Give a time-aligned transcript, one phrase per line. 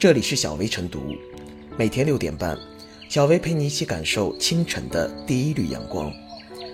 [0.00, 1.14] 这里是小薇晨读，
[1.76, 2.58] 每天六点半，
[3.10, 6.10] 小薇陪你一起感受清晨的第一缕阳光。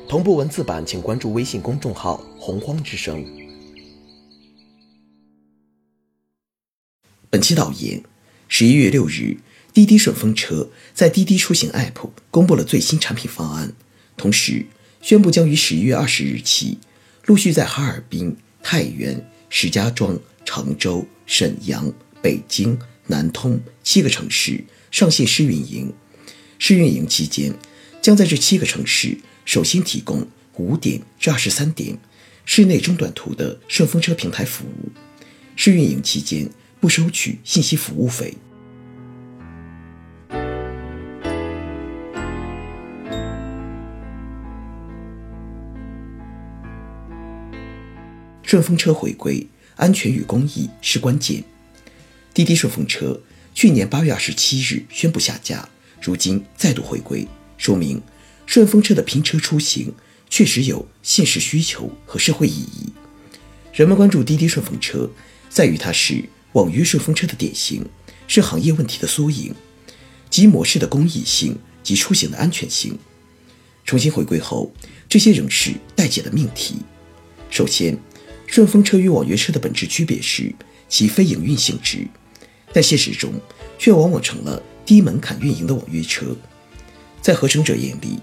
[0.09, 3.27] 同步文字版，请关注微信公众号“洪荒之声”。
[7.29, 8.01] 本期导言：
[8.47, 9.39] 十一月六日，
[9.75, 13.73] 滴滴顺风车在滴滴出行 App 公布了最新产品方案，
[14.17, 14.67] 同时
[15.03, 16.79] 宣布将于十一月二十日起，
[17.25, 22.79] 陆续在哈尔滨、太原、石家庄、常州、沈阳、北京。
[23.09, 25.93] 南通七个城市上线试运营，
[26.59, 27.55] 试运营期间
[28.03, 31.99] 将在这七个城市首先提供五点至二十三点
[32.45, 34.91] 室内中短途的顺风车平台服务。
[35.55, 36.49] 试运营期间
[36.81, 38.35] 不收取信息服务费。
[48.43, 49.45] 顺风车回归，
[49.75, 51.43] 安全与公益是关键。
[52.37, 53.19] 滴滴顺风车
[53.55, 55.67] 去年八月二十七日宣布下架，
[56.03, 57.99] 如今再度回归，说明
[58.45, 59.95] 顺风车的拼车出行
[60.29, 62.93] 确实有现实需求和社会意义。
[63.73, 65.11] 人们关注滴滴顺风车，
[65.49, 67.83] 在于它是网约顺风车的典型，
[68.29, 69.55] 是行业问题的缩影，
[70.29, 72.99] 即模式的公益性及出行的安全性。
[73.87, 74.71] 重新回归后，
[75.09, 76.75] 这些仍是待解的命题。
[77.49, 77.99] 首先，
[78.47, 80.55] 顺风车与网约车的本质区别是
[80.87, 82.07] 其非营运性质。
[82.77, 83.33] 在现实中，
[83.79, 86.27] 却往往成了低门槛运营的网约车。
[87.23, 88.19] 在合成者眼里，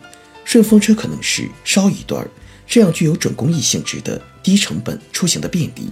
[0.45, 2.23] 顺风车可能是捎一段
[2.67, 5.89] 这样具有准公益性质的低成本出行的便利，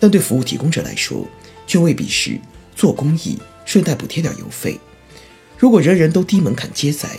[0.00, 1.28] 但对服务提供者来说，
[1.66, 2.40] 却未必是
[2.74, 4.80] 做公益顺带补贴点邮费。
[5.58, 7.10] 如果人人都低门槛接载，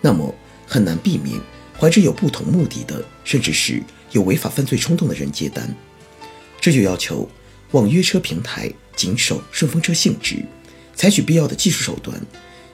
[0.00, 0.34] 那么
[0.66, 1.38] 很难避免
[1.78, 5.76] 怀着有不同目的的，甚至是有违法犯罪冲动的人接单。
[6.58, 7.28] 这就要求
[7.72, 8.72] 网约车平台。
[8.96, 10.44] 谨守顺风车性质，
[10.94, 12.20] 采取必要的技术手段，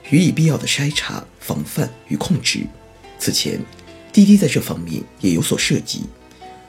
[0.09, 2.65] 予以必要的筛查、防范与控制。
[3.19, 3.59] 此前，
[4.11, 6.05] 滴滴在这方面也有所涉及，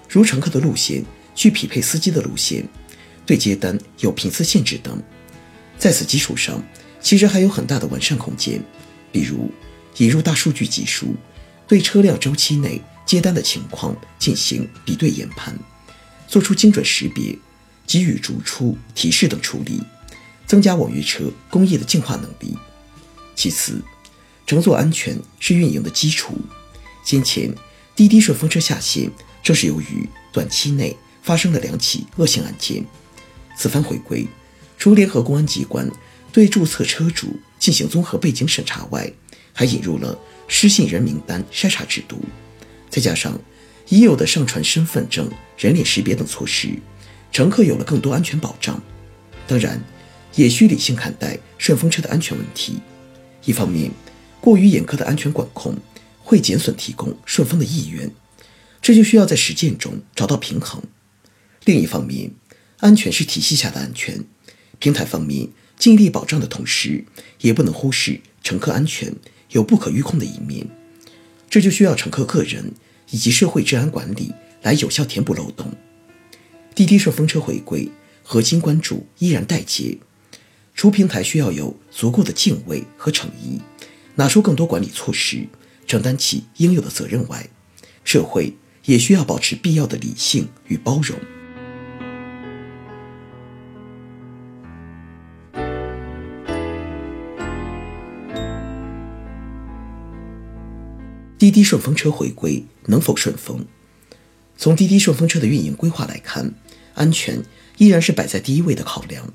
[0.08, 1.04] 如乘客的路线
[1.34, 2.68] 去匹配司机的路线，
[3.24, 5.00] 对接单有频次限制等。
[5.78, 6.62] 在此基础上，
[7.00, 8.60] 其实还有很大的完善空间，
[9.12, 9.50] 比如
[9.98, 11.14] 引入大数据技术，
[11.68, 15.56] 对车辆周期内接单的情况进行比对研判，
[16.26, 17.36] 做出精准识别。
[17.86, 19.82] 给予逐出提示等处理，
[20.46, 22.56] 增加网约车工业的净化能力。
[23.34, 23.82] 其次，
[24.46, 26.38] 乘坐安全是运营的基础。
[27.04, 27.54] 先前
[27.94, 29.10] 滴滴顺风车下线，
[29.42, 32.84] 正是由于短期内发生了两起恶性案件。
[33.56, 34.26] 此番回归，
[34.78, 35.88] 除联合公安机关
[36.32, 39.12] 对注册车主进行综合背景审查外，
[39.52, 40.18] 还引入了
[40.48, 42.20] 失信人名单筛查制度，
[42.88, 43.38] 再加上
[43.88, 46.70] 已有的上传身份证、人脸识别等措施。
[47.34, 48.80] 乘客有了更多安全保障，
[49.48, 49.82] 当然，
[50.36, 52.78] 也需理性看待顺风车的安全问题。
[53.44, 53.90] 一方面，
[54.40, 55.76] 过于严苛的安全管控
[56.22, 58.08] 会减损提供顺风的意愿，
[58.80, 60.80] 这就需要在实践中找到平衡。
[61.64, 62.30] 另一方面，
[62.78, 64.24] 安全是体系下的安全，
[64.78, 67.04] 平台方面尽力保障的同时，
[67.40, 69.12] 也不能忽视乘客安全
[69.50, 70.68] 有不可预控的一面，
[71.50, 72.72] 这就需要乘客个人
[73.10, 75.74] 以及社会治安管理来有效填补漏洞。
[76.74, 77.88] 滴滴顺风车回归，
[78.24, 79.96] 核心关注依然待解。
[80.74, 83.60] 除平台需要有足够的敬畏和诚意，
[84.16, 85.46] 拿出更多管理措施，
[85.86, 87.48] 承担起应有的责任外，
[88.02, 91.16] 社会也需要保持必要的理性与包容。
[101.38, 103.64] 滴滴顺风车回归能否顺风？
[104.56, 106.52] 从滴滴顺风车的运营规划来看。
[106.94, 107.42] 安全
[107.76, 109.32] 依然是摆在第一位的考量。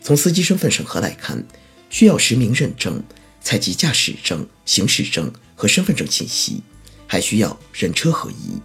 [0.00, 1.46] 从司机身份审核来看，
[1.90, 3.02] 需要实名认证，
[3.40, 6.62] 采集驾驶证、行驶证和身份证信息，
[7.06, 8.58] 还需要人车合一。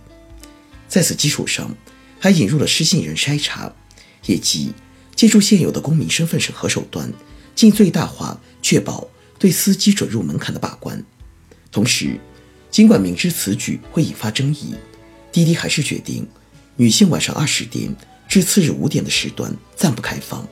[0.87, 1.75] 在此基础上，
[2.19, 3.73] 还引入了失信人筛查，
[4.25, 4.73] 也即
[5.15, 7.11] 借助现有的公民身份审核手段，
[7.53, 9.07] 尽最大化确保
[9.37, 11.03] 对司机准入门槛的把关。
[11.71, 12.17] 同时，
[12.71, 14.75] 尽管明知此举会引发争议，
[15.31, 16.25] 滴滴还是决定。
[16.77, 17.95] 女性晚上二十点
[18.27, 20.45] 至次日五点的时段暂不开放。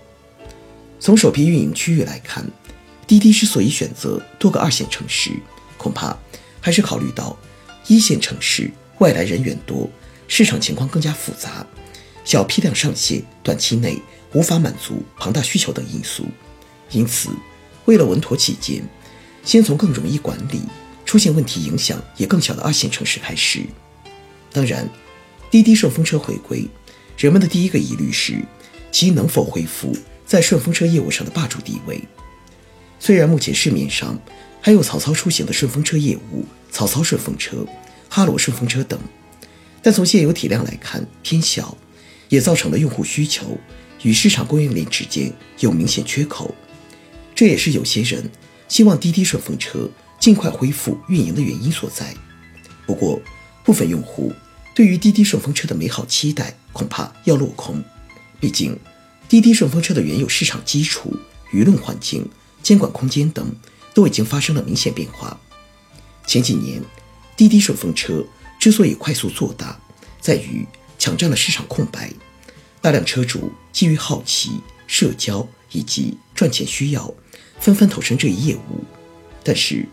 [1.00, 2.46] 从首批运营区域来看，
[3.06, 5.31] 滴滴之所以选择多个二线城市，
[5.78, 6.18] 恐怕
[6.62, 7.38] 还是考虑到
[7.88, 9.90] 一线城市外来人员多，
[10.30, 11.68] 市场情况更加复杂，
[12.24, 16.25] 小批量上线短期内无法满足庞大需求等因素。
[16.92, 17.31] 因此，
[17.84, 18.81] 为了稳妥起见，
[19.44, 20.62] 先从更容易管理、
[21.06, 23.66] 出现问题影响也更小的二线城市开始。
[24.54, 24.88] 当然。
[25.53, 26.67] 滴滴顺风车回归，
[27.15, 28.44] 人们的第一个疑虑是
[28.91, 29.95] 其能否恢复
[30.25, 32.01] 在顺风车业务上的霸主地位。
[33.00, 34.19] 虽然目前市面上
[34.59, 37.63] 还有曹操出行的顺风车业务，曹操顺风车、
[38.09, 39.00] 哈罗顺风车等，
[39.83, 41.77] 但从现有体量来看偏小，
[42.29, 43.55] 也造成了用户需求
[44.01, 46.55] 与市场供应链之间有明显缺口。
[47.35, 48.27] 这也是有些人
[48.67, 49.88] 希望滴滴顺风车
[50.19, 52.11] 尽快恢复运营的原因所在。
[52.88, 53.21] 不过，
[53.63, 54.33] 部分用户
[54.74, 57.84] 对于滴滴顺风车的美好期待恐怕要落空，
[58.40, 58.78] 毕竟
[59.30, 61.16] 滴滴顺风车的原有市场基础、
[61.52, 62.28] 舆论环境。
[62.64, 63.54] 监管空间等
[63.94, 65.38] 都已经发生了明显变化。
[66.25, 66.81] 前几年，
[67.36, 68.25] 滴滴顺风车
[68.58, 69.78] 之所以快速做大，
[70.22, 70.66] 在于
[70.98, 72.10] 抢占了市场空白，
[72.80, 77.14] 大量车主基于好奇、社交以及赚钱需要，
[77.60, 78.81] 纷纷投身这一业务。
[79.44, 79.86] 但是，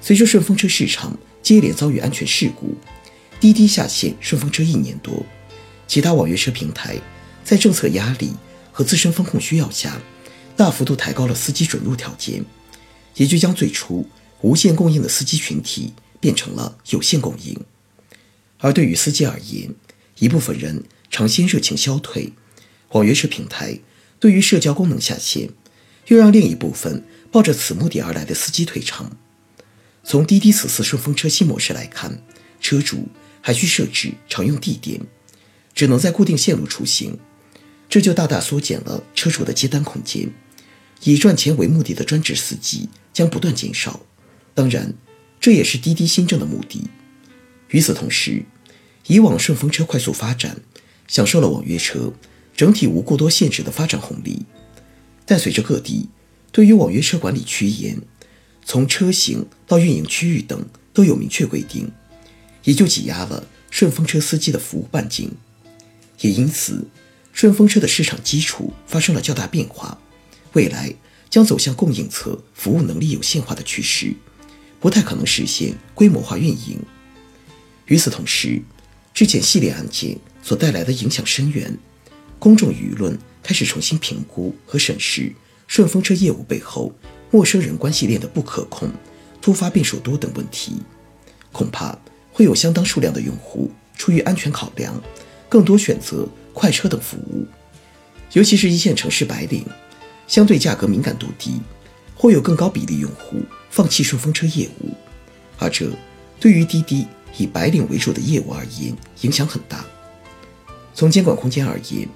[0.00, 2.74] 随着顺风车市场接连遭遇安全事故，
[3.44, 5.22] 滴滴下线顺风车一年多，
[5.86, 6.96] 其他网约车平台
[7.44, 8.32] 在政策压力
[8.72, 10.00] 和自身风控需要下。
[10.56, 12.42] 大幅度抬高了司机准入条件，
[13.16, 14.08] 也就将最初
[14.40, 17.54] 无限供应的司机群体变成了有限供应。
[18.60, 19.74] 而对于司机而言，
[20.20, 22.32] 一部分人尝鲜热情消退，
[22.92, 23.78] 网约车平台
[24.18, 25.50] 对于社交功能下线，
[26.06, 29.14] 又让另一部分抱着此目的而来的司机退场。
[30.02, 32.22] 从滴滴此次顺风车新模式来看，
[32.58, 33.08] 车主
[33.46, 34.98] 还需设置常用地点，
[35.74, 37.18] 只能在固定线路出行，
[37.90, 40.30] 这就大大缩减了车主的接单空间。
[41.02, 44.00] 以赚钱为目的的专职司机将不断减少，
[44.54, 44.94] 当然，
[45.38, 46.84] 这也是滴滴新政的目的。
[47.68, 48.46] 与此同时，
[49.08, 50.62] 以往顺风车快速发展，
[51.06, 52.10] 享受了网约车
[52.56, 54.46] 整体无过多限制的发展红利，
[55.26, 56.08] 但随着各地
[56.50, 58.00] 对于网约车管理趋严，
[58.64, 61.92] 从车型到运营区域等都有明确规定，
[62.64, 65.32] 也就挤压了顺风车司机的服务半径，
[66.20, 66.86] 也因此，
[67.32, 69.98] 顺风车的市场基础发生了较大变化。
[70.52, 70.94] 未来
[71.28, 74.14] 将走向供应侧服务能力有限化的趋势，
[74.80, 76.80] 不太可能实现规模化运营。
[77.86, 78.62] 与此同时，
[79.12, 81.76] 之前系列案件所带来的影响深远，
[82.38, 85.32] 公众舆论开始重新评估和审视
[85.66, 86.94] 顺风车业务背后
[87.30, 88.88] 陌生人关系链的不可控、
[89.42, 90.76] 突发变数多等问题，
[91.50, 91.98] 恐怕
[92.34, 94.92] 会有相当数量的用户出于安全考量，
[95.48, 97.46] 更多选择快车等服务，
[98.32, 99.64] 尤其是一线城市白领。
[100.26, 101.60] 相对价格敏感度低，
[102.14, 103.36] 会有更高比例用户
[103.70, 104.90] 放弃顺风车业务，
[105.58, 105.86] 而这
[106.40, 109.84] 对于滴滴以白领为主的业务而言影响很大。
[110.94, 112.08] 从监管空间而言，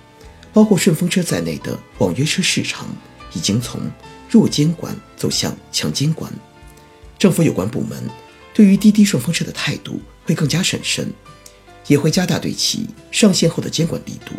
[0.55, 2.88] 包括顺风车在内的网约车市场
[3.35, 3.81] 已经从
[4.31, 6.32] 弱监管走向强监管，
[7.19, 8.03] 政府有关部门
[8.58, 11.12] 对于滴滴顺风车的态度会更加审慎，
[11.87, 14.32] 也会加大对其上线后的监管力度。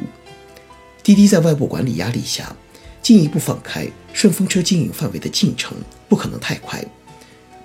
[1.01, 2.53] 滴滴在外部管理压力下。
[3.01, 5.77] 进一步放开顺风车经营范围的进程
[6.09, 6.83] 不可能太快。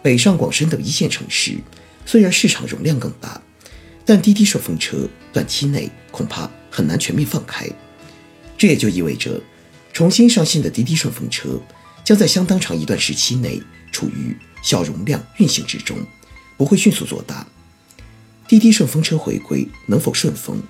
[0.01, 1.59] 北上广深等一线城市
[2.07, 3.43] 虽然市场容量更大，
[4.07, 7.69] 但滴滴顺风车短期内恐怕很难全面放开。
[8.57, 9.43] 这也就意味着，
[9.93, 11.61] 重新上线的滴滴顺风车
[12.05, 13.61] 将在相当长一段时期内
[13.91, 15.99] 处于小容量运行之中，
[16.57, 17.47] 不会迅速做大。
[18.49, 20.63] 滴滴顺风车回归能否顺风？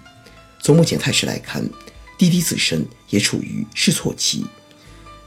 [0.63, 1.69] 从目前态势来看。
[2.17, 4.47] 滴滴自身也处于试错期，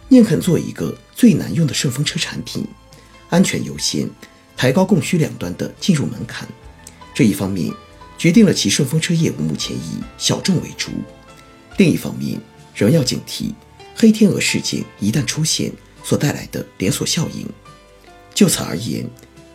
[0.07, 2.66] 宁肯做一个最难用的顺风车产品，
[3.30, 4.09] 安全优先，
[4.56, 6.47] 抬高供需两端的进入门槛。
[7.14, 7.73] 这一方面
[8.18, 10.92] 决定了其顺风车业务目前以小众为主，
[11.78, 12.40] 另一方面
[12.73, 13.54] 仍要警惕
[13.94, 15.69] 黑天鹅事件一旦出现
[16.06, 17.45] 所带来的连锁效应。
[18.33, 19.06] 就此而言，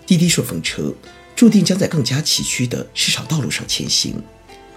[0.07, 0.93] 滴滴顺风车
[1.35, 4.23] 注定将在更加崎岖的市场道路上前行，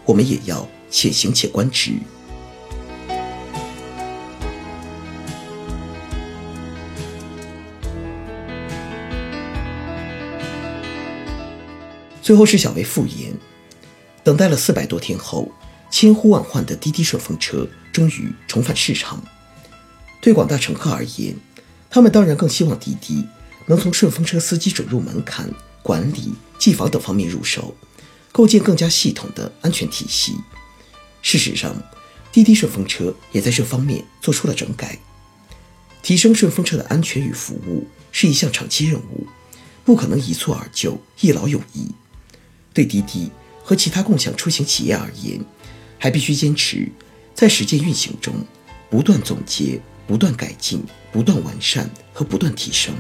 [0.05, 1.91] 我们也要且行且观之。
[12.21, 13.31] 最后是小薇复言，
[14.23, 15.51] 等待了四百多天后，
[15.91, 19.23] 千呼万唤的滴滴顺风车终于重返市场。
[20.21, 21.35] 对广大乘客而言，
[21.87, 23.27] 他们当然更希望滴滴
[23.65, 25.49] 能从顺风车司机准入门槛、
[25.81, 27.75] 管理、技防等方面入手，
[28.31, 30.35] 构建更加系统的安全体系。
[31.21, 31.75] 事实上，
[32.31, 34.99] 滴滴顺风车也在这方面做出了整改。
[36.03, 39.25] 提升顺风车的安全与服务是一项长期任务，
[39.83, 41.87] 不可能一蹴而就、一劳永逸。
[42.73, 43.31] 对滴滴
[43.63, 45.43] 和其他共享出行企业而言，
[45.97, 46.87] 还必须坚持
[47.33, 48.35] 在实践运行中
[48.89, 52.93] 不断总结、不断改进、不断完善和不断提升。